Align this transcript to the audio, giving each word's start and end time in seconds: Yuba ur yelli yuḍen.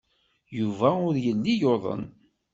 Yuba 0.59 0.89
ur 1.07 1.15
yelli 1.25 1.53
yuḍen. 1.61 2.03